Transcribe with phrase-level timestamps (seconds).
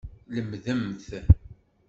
[0.33, 1.07] Lemdemt!